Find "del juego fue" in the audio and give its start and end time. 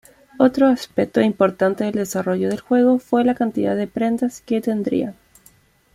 2.49-3.23